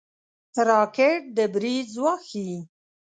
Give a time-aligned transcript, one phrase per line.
[0.67, 2.57] راکټ د برید ځواک ښيي